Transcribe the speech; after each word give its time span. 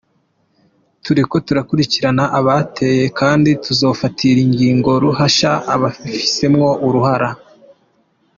Turiko 1.03 1.35
turakurikirana 1.45 2.23
abateye 2.39 3.05
kandi 3.19 3.49
tuzofatira 3.63 4.39
ingingo 4.47 4.89
ruhasha 5.03 5.51
ababifisemwo 5.73 6.67
uruhara. 6.87 7.29